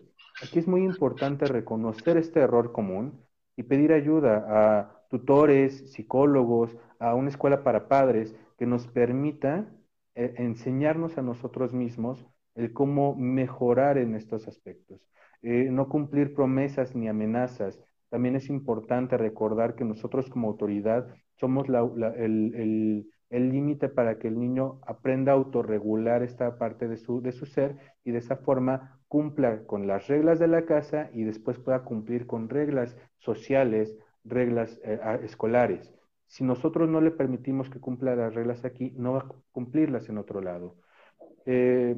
[0.41, 3.21] Aquí es muy importante reconocer este error común
[3.55, 9.69] y pedir ayuda a tutores, psicólogos, a una escuela para padres que nos permita
[10.15, 15.01] enseñarnos a nosotros mismos el cómo mejorar en estos aspectos.
[15.41, 17.79] Eh, no cumplir promesas ni amenazas.
[18.09, 21.67] También es importante recordar que nosotros como autoridad somos
[23.33, 27.47] el límite para que el niño aprenda a autorregular esta parte de su, de su
[27.47, 31.83] ser y de esa forma cumpla con las reglas de la casa y después pueda
[31.83, 35.91] cumplir con reglas sociales, reglas eh, escolares.
[36.33, 40.17] Si nosotros no le permitimos que cumpla las reglas aquí, no va a cumplirlas en
[40.17, 40.77] otro lado.
[41.45, 41.95] Eh,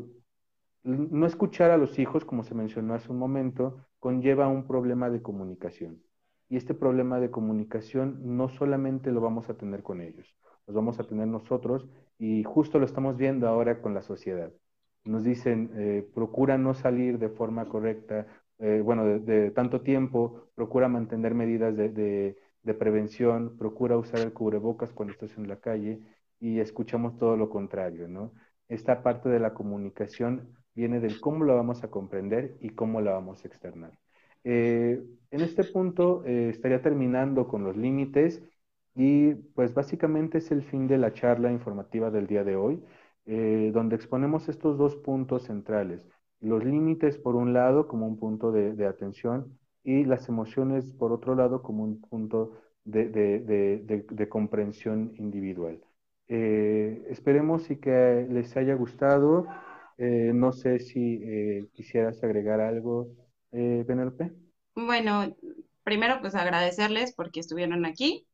[0.84, 5.22] no escuchar a los hijos, como se mencionó hace un momento, conlleva un problema de
[5.22, 6.04] comunicación.
[6.50, 10.36] Y este problema de comunicación no solamente lo vamos a tener con ellos,
[10.68, 11.88] los vamos a tener nosotros
[12.20, 14.52] y justo lo estamos viendo ahora con la sociedad.
[15.06, 18.28] Nos dicen, eh, procura no salir de forma correcta,
[18.60, 24.92] eh, bueno, de, tanto tiempo, procura mantener medidas de, de prevención, procura usar el cubrebocas
[24.92, 26.00] cuando estás en la calle
[26.40, 28.34] y escuchamos todo lo contrario, ¿no?
[28.68, 33.14] Esta parte de la comunicación viene del cómo lo vamos a comprender y cómo la
[33.14, 33.98] vamos a externar.
[34.44, 38.44] Eh, en este punto eh, estaría terminando con los límites
[38.96, 42.84] y pues básicamente es el fin de la charla informativa del día de hoy,
[43.26, 46.08] eh, donde exponemos estos dos puntos centrales.
[46.42, 51.36] Los límites por un lado como un punto de, atención y las emociones por otro
[51.36, 52.52] lado como un punto
[52.84, 55.80] de, de comprensión individual.
[56.28, 59.48] esperemos y que les haya gustado.
[59.98, 63.08] Eh, no sé si eh, quisieras agregar algo,
[63.52, 64.32] eh, Penelope.
[64.76, 65.36] Bueno,
[65.84, 68.28] primero pues agradecerles porque estuvieron aquí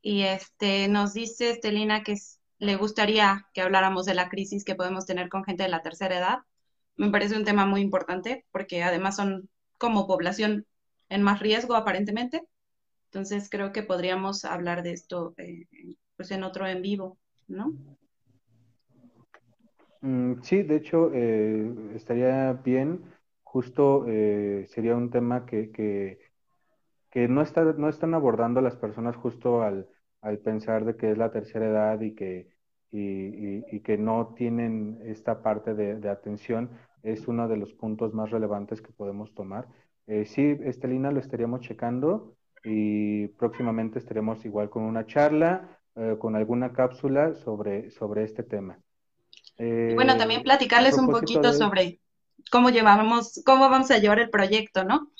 [0.00, 2.14] y este nos dice Estelina que
[2.58, 6.16] le gustaría que habláramos de la crisis que podemos tener con gente de la tercera
[6.16, 6.38] edad.
[6.96, 10.66] Me parece un tema muy importante porque además son como población
[11.14, 12.42] en más riesgo aparentemente.
[13.06, 15.34] Entonces creo que podríamos hablar de esto
[16.16, 17.72] pues en otro en vivo, ¿no?
[20.00, 23.04] Mm, sí, de hecho, eh, estaría bien,
[23.42, 29.62] justo eh, sería un tema que, que, no, está, no están abordando las personas justo
[29.62, 29.88] al,
[30.20, 32.48] al pensar de que es la tercera edad y que,
[32.90, 36.70] y, que no tienen esta parte de, atención,
[37.02, 39.68] es uno de los puntos más relevantes que podemos tomar.
[40.06, 46.36] Eh, sí, Estelina, lo estaríamos checando y próximamente estaremos igual con una charla, eh, con
[46.36, 48.78] alguna cápsula sobre, sobre este tema
[49.58, 52.00] y bueno, también eh, platicarles un poquito sobre
[52.50, 55.10] cómo llevamos, cómo vamos a llevar el proyecto, ¿no?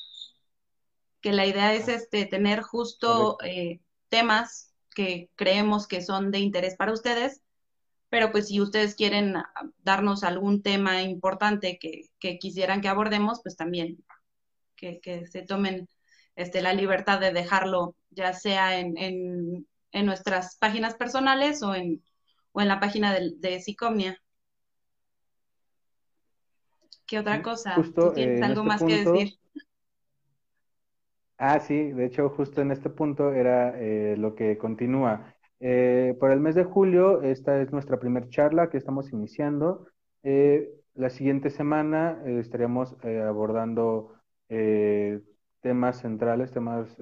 [1.21, 6.75] Que la idea es este tener justo eh, temas que creemos que son de interés
[6.75, 7.41] para ustedes,
[8.09, 9.35] pero pues si ustedes quieren
[9.83, 14.03] darnos algún tema importante que, quisieran que abordemos, pues también
[14.75, 15.87] que, se tomen
[16.35, 19.65] este, la libertad de dejarlo, ya sea en, en,
[20.05, 22.03] nuestras páginas personales o en,
[22.51, 24.21] o en la página de, de Sicomnia.
[27.05, 27.75] ¿Qué otra cosa?
[28.13, 29.39] tienes algo este más que decir?
[31.37, 35.35] Ah, sí, de hecho, justo en este punto era eh, lo que continúa.
[35.59, 39.87] Eh, por el mes de julio, esta es nuestra primera charla que estamos iniciando.
[40.23, 44.14] Eh, la siguiente semana estaríamos abordando
[45.61, 46.95] temas centrales, temas,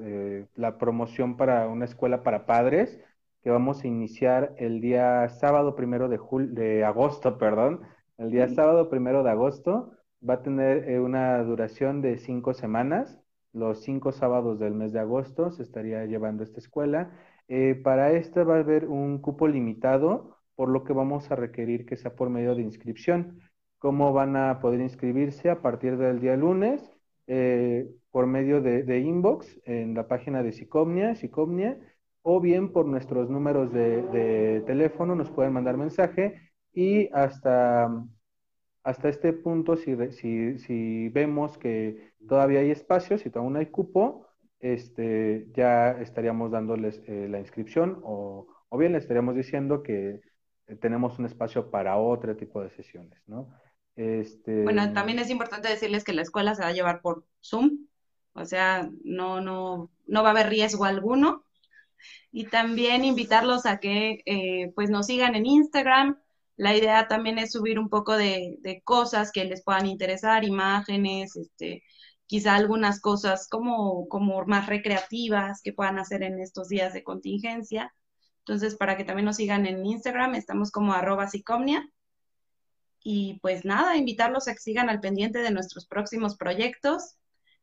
[0.56, 3.00] la promoción para una escuela para padres,
[3.42, 6.20] que vamos a iniciar el día sábado primero de,
[6.52, 7.82] de agosto, perdón,
[8.18, 9.92] el día sábado primero de agosto
[10.28, 13.20] va a tener eh, una duración de cinco semanas.
[13.54, 17.12] Los cinco sábados del mes de agosto se estaría llevando esta escuela.
[17.48, 21.86] Eh, para esta va a haber un cupo limitado, por lo que vamos a requerir
[21.86, 23.40] que sea por medio de inscripción.
[23.80, 25.50] ¿Cómo van a poder inscribirse?
[25.50, 26.93] A partir del día lunes,
[27.28, 31.78] eh, por medio de, inbox en la página de Sicomnia, Sicomnia,
[32.22, 37.90] o bien por nuestros números de, de teléfono nos pueden mandar mensaje y hasta
[38.84, 44.28] hasta este punto, si, si, si vemos que todavía hay espacios, y aún hay cupo,
[44.60, 50.22] este, ya estaríamos dándoles eh, la inscripción o, o, bien les estaríamos diciendo que
[50.68, 53.50] eh, tenemos un espacio para otro tipo de sesiones, ¿no?
[53.96, 54.64] Este...
[54.64, 57.88] Bueno, también es importante decirles que la escuela se va a llevar por Zoom,
[58.34, 61.46] o sea, no, no, no va a haber riesgo alguno.
[62.32, 66.20] Y también invitarlos a que eh, pues nos sigan en Instagram.
[66.58, 71.36] La idea también es subir un poco de, de, cosas que les puedan interesar, imágenes,
[71.36, 71.84] este,
[72.26, 77.94] quizá algunas cosas como, como más recreativas que puedan hacer en estos días de contingencia.
[78.40, 81.88] Entonces, para que también nos sigan en Instagram, estamos como arroba psicomnia.
[83.04, 87.18] Y pues nada, invitarlos a que sigan al pendiente de nuestros próximos proyectos.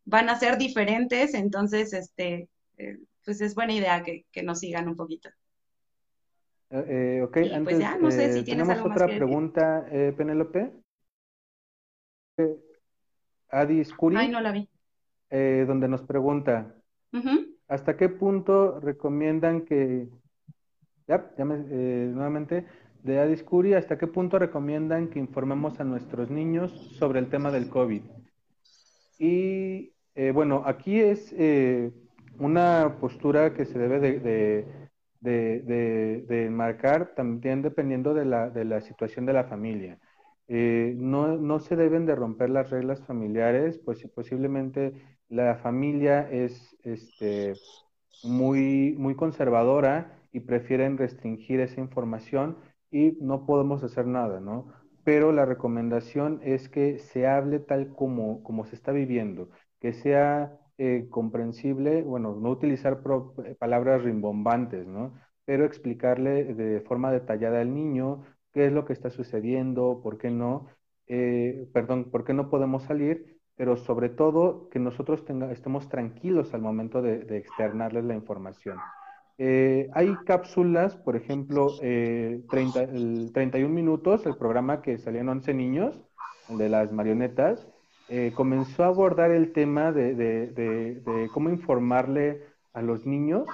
[0.04, 4.96] Van a ser diferentes, entonces, este, eh, pues es buena idea que, nos sigan un
[4.96, 5.28] poquito.
[6.70, 9.86] Eh, eh ok, pues antes, ya, no sé si eh, tienes tenemos otra pregunta,
[10.16, 10.72] Penélope.
[13.48, 14.16] Adi Scuri.
[14.16, 14.68] Ay, no la vi.
[15.30, 16.74] donde nos pregunta,
[17.68, 20.08] ¿hasta qué punto recomiendan que
[21.10, 22.66] ya, eh, nuevamente,
[23.02, 27.68] de Adiscuri, ¿hasta qué punto recomiendan que informemos a nuestros niños sobre el tema del
[27.68, 28.02] COVID?
[29.18, 31.92] Y eh, bueno, aquí es eh,
[32.38, 34.66] una postura que se debe de,
[35.20, 39.98] de, marcar también dependiendo de la, de la situación de la familia.
[40.48, 44.92] no, no, se deben de romper las reglas familiares, pues posiblemente
[45.28, 47.54] la familia es este,
[48.24, 52.56] muy, muy conservadora y prefieren restringir esa información
[52.90, 54.68] y no podemos hacer nada, ¿no?
[55.04, 60.58] Pero la recomendación es que se hable tal como, como se está viviendo, que sea
[60.78, 63.02] eh, comprensible, bueno, no utilizar
[63.44, 65.14] eh, palabras rimbombantes, ¿no?
[65.44, 68.22] Pero explicarle de forma detallada al niño
[68.52, 70.66] qué es lo que está sucediendo, por qué no,
[71.06, 76.54] eh, perdón, por qué no podemos salir, pero sobre todo que nosotros tenga, estemos tranquilos
[76.54, 78.78] al momento de, de externarles la información.
[79.42, 85.54] Eh, hay cápsulas, por ejemplo, eh, 30, el 31 minutos, el programa que salían 11
[85.54, 85.98] niños,
[86.50, 87.66] el de las marionetas,
[88.10, 92.42] eh, comenzó a abordar el tema de, de, cómo informarle
[92.74, 93.46] a los niños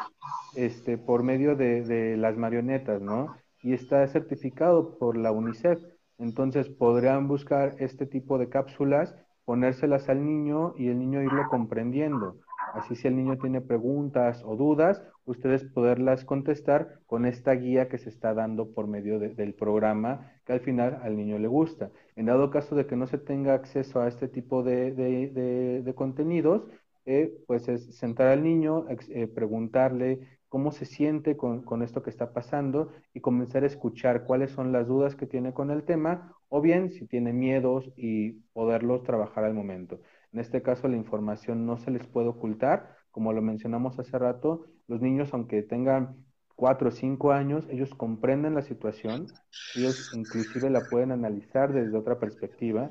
[0.57, 3.37] este, por medio de, las marionetas, ¿no?
[3.63, 5.79] Y está certificado por la UNICEF.
[6.19, 9.15] Entonces podrían buscar este tipo de cápsulas,
[9.45, 12.41] ponérselas al niño y el niño irlo comprendiendo.
[12.77, 17.97] Así si el niño tiene preguntas o dudas, ustedes poderlas contestar con esta guía que
[17.97, 21.91] se está dando por medio del programa que al final al niño le gusta.
[22.17, 26.65] En dado caso de que no se tenga acceso a este tipo de, contenidos,
[27.07, 30.21] eh, pues es sentar al niño, eh, preguntarle
[30.51, 34.71] cómo se siente con, con, esto que está pasando y comenzar a escuchar cuáles son
[34.73, 39.45] las dudas que tiene con el tema o bien si tiene miedos y poderlos trabajar
[39.45, 39.99] al momento.
[40.37, 42.95] En este caso, la información no se les puede ocultar.
[43.11, 48.55] Como lo mencionamos hace rato, los niños, aunque tengan cuatro o cinco años, ellos comprenden
[48.55, 49.29] la situación,
[49.75, 52.91] ellos inclusive la pueden analizar desde otra perspectiva,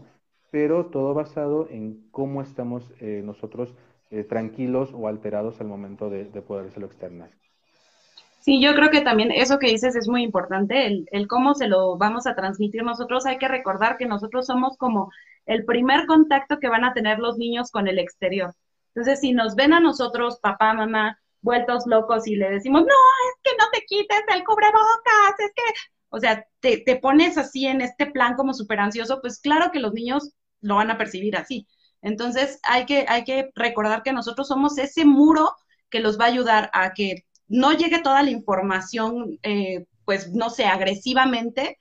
[0.50, 3.76] pero todo basado en cómo estamos eh, nosotros
[4.10, 7.30] eh, tranquilos o alterados al momento de, de podérselo externar.
[8.40, 11.68] Sí, yo creo que también eso que dices es muy importante, el, el, cómo se
[11.68, 13.28] lo vamos a transmitir nosotros.
[13.28, 15.12] Hay que recordar que nosotros somos como
[15.46, 18.54] el primer contacto que van a tener los niños con el exterior.
[18.94, 23.42] Entonces, si nos ven a nosotros, papá, mamá, vueltos locos y le decimos, no, es
[23.44, 25.64] que no te quites el cubrebocas, es que,
[26.10, 29.80] o sea, te, te pones así en este plan como súper ansioso, pues claro que
[29.80, 30.32] los niños
[30.62, 31.68] lo van a percibir así.
[32.02, 35.52] Entonces, hay que, hay que recordar que nosotros somos ese muro
[35.90, 40.50] que los va a ayudar a que no llegue toda la información, eh, pues, no
[40.50, 41.78] sé, agresivamente,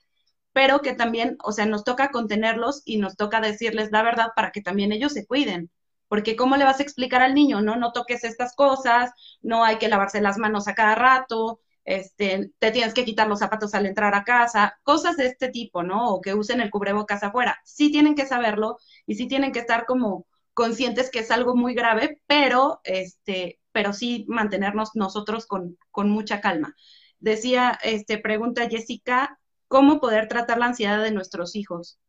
[0.55, 4.51] pero que también, o sea, nos toca contenerlos y nos toca decirles la verdad para
[4.51, 5.69] que también ellos se cuiden.
[6.07, 7.61] Porque ¿cómo le vas a explicar al niño?
[7.61, 12.51] No, no toques estas cosas, no hay que lavarse las manos a cada rato, este,
[12.57, 16.07] te tienes que quitar los zapatos al entrar a casa, cosas de este tipo, ¿no?
[16.13, 17.59] O que usen el cubrebocas afuera.
[17.65, 21.73] Sí tienen que saberlo y sí tienen que estar como conscientes que es algo muy
[21.73, 26.75] grave, pero, este, pero sí mantenernos nosotros con, con mucha calma.
[27.19, 29.37] Decía, este, pregunta Jessica,
[29.75, 31.99] cómo poder tratar la ansiedad de nuestros hijos.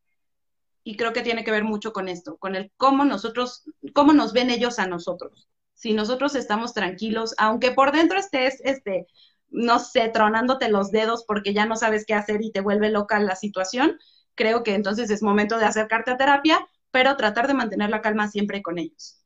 [0.85, 4.33] Y creo que tiene que ver mucho con esto, con el cómo nosotros, cómo nos
[4.33, 5.49] ven ellos a nosotros.
[5.75, 9.09] Si nosotros estamos tranquilos, aunque por dentro estés, este,
[9.49, 13.19] no sé, tronándote los dedos porque ya no sabes qué hacer y te vuelve loca
[13.19, 13.99] la situación,
[14.37, 18.29] creo que entonces es momento de acercarte a terapia, pero tratar de mantener la calma
[18.29, 19.25] siempre con ellos.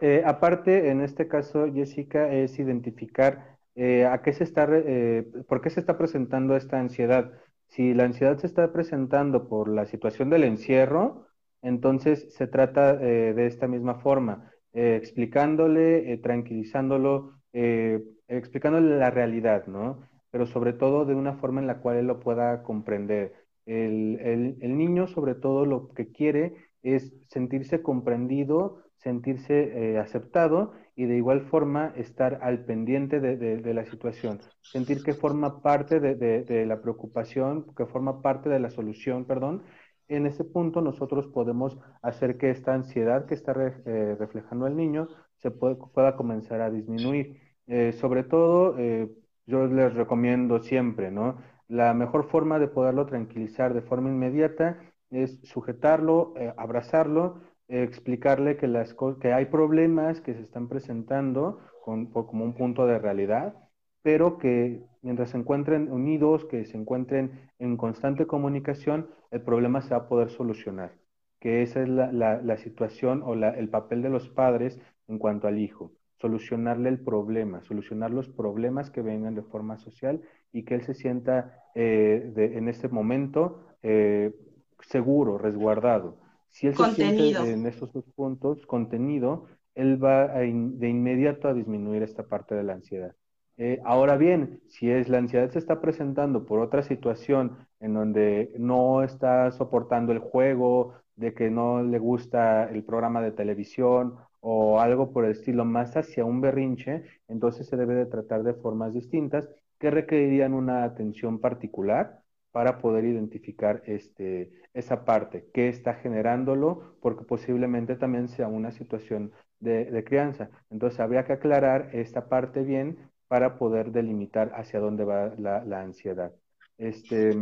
[0.00, 5.60] Eh, aparte, en este caso, Jessica, es identificar eh, a qué se está, eh, por
[5.60, 7.32] qué se está presentando esta ansiedad.
[7.68, 11.26] Si la ansiedad se está presentando por la situación del encierro,
[11.60, 20.00] entonces se trata eh, de esta misma forma, explicándole, tranquilizándolo, explicándole la realidad, ¿no?
[20.30, 23.34] Pero sobre todo de una forma en la cual él lo pueda comprender.
[23.66, 31.42] El niño sobre todo lo que quiere es sentirse comprendido, sentirse aceptado y de igual
[31.42, 37.86] forma estar al pendiente de, la situación, sentir que forma parte de, la preocupación, que
[37.86, 39.62] forma parte de la solución, perdón.
[40.06, 43.54] En ese punto nosotros podemos hacer que esta ansiedad que está
[43.86, 47.40] eh, reflejando el niño se pueda comenzar a disminuir.
[47.66, 49.08] Eh, sobre todo, eh,
[49.46, 51.38] yo les recomiendo siempre, ¿no?
[51.68, 54.78] La mejor forma de poderlo tranquilizar de forma inmediata
[55.10, 62.54] es sujetarlo, abrazarlo, explicarle que, las que hay problemas que se están presentando como un
[62.54, 63.54] punto de realidad,
[64.02, 69.90] pero que mientras se encuentren unidos, que se encuentren en constante comunicación, el problema se
[69.90, 70.92] va a poder solucionar,
[71.40, 75.92] que esa es la, situación o el papel de los padres en cuanto al hijo,
[76.20, 80.94] solucionarle el problema, solucionar los problemas que vengan de forma social y que él se
[80.94, 84.34] sienta eh, en este momento eh,
[84.80, 86.23] seguro, resguardado.
[86.54, 92.04] Si él se siente en esos dos puntos, contenido, él va de inmediato a disminuir
[92.04, 93.12] esta parte de la ansiedad.
[93.56, 98.52] Eh, ahora bien, si es la ansiedad se está presentando por otra situación en donde
[98.56, 104.78] no está soportando el juego, de que no le gusta el programa de televisión o
[104.78, 108.94] algo por el estilo más hacia un berrinche, entonces se debe de tratar de formas
[108.94, 109.48] distintas
[109.80, 112.23] que requerirían una atención particular
[112.54, 119.32] para poder identificar este, esa parte, qué está generándolo, porque posiblemente también sea una situación
[119.58, 120.50] de, crianza.
[120.70, 126.32] Entonces habría que aclarar esta parte bien para poder delimitar hacia dónde va la, ansiedad.
[126.78, 127.32] Este,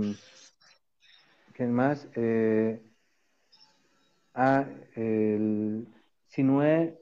[1.52, 2.08] ¿Quién más?
[2.16, 2.80] Eh,
[4.32, 4.64] ah,
[4.96, 5.88] el
[6.28, 6.98] Sinue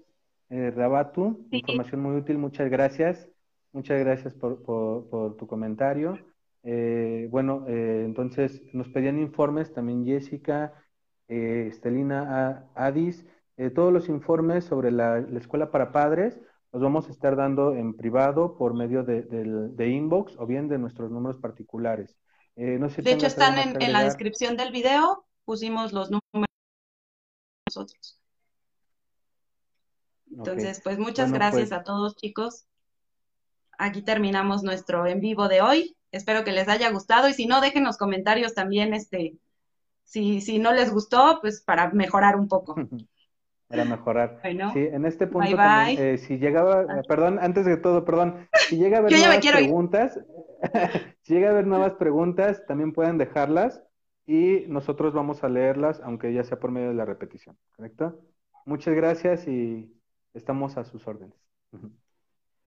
[0.49, 3.29] eh, Rabatu, información muy útil, muchas gracias.
[3.73, 6.19] Muchas gracias por, por tu comentario.
[6.63, 10.75] Eh, bueno, eh, entonces nos pedían informes también Jessica,
[11.29, 13.25] eh, Estelina Adis,
[13.75, 16.41] todos los informes sobre la, escuela para padres
[16.73, 21.11] los vamos a estar dando en privado por medio de, inbox o bien de nuestros
[21.11, 22.17] números particulares.
[22.57, 26.49] de hecho, están en, la descripción del video, pusimos los números
[27.69, 28.19] nosotros.
[30.31, 32.67] Entonces, pues muchas gracias pues a todos, chicos.
[33.77, 35.97] Aquí terminamos nuestro en vivo de hoy.
[36.13, 39.37] Espero que les haya gustado y si no, dejen los comentarios también, este,
[40.05, 42.75] si, si no les gustó, pues para mejorar un poco.
[43.69, 44.41] Para mejorar.
[44.43, 47.03] sí, en este punto también, eh, si llegaba, ah.
[47.07, 50.21] perdón, antes de todo, perdón, si llega a haber nuevas preguntas,
[51.23, 53.81] si llega a haber nuevas preguntas, también pueden dejarlas
[54.27, 58.21] y nosotros vamos a leerlas, aunque ya sea por medio de la repetición, ¿correcto?
[58.65, 59.95] Muchas gracias y
[60.35, 61.39] estamos a sus órdenes.